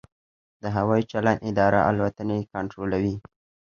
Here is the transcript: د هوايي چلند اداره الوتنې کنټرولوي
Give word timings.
د 0.61 0.63
هوايي 0.75 1.03
چلند 1.11 1.39
اداره 1.49 1.79
الوتنې 1.89 2.37
کنټرولوي 2.53 3.15